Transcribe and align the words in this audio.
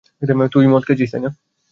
তুই 0.53 0.65
মদ 0.67 0.81
খেয়েছিস? 0.87 1.11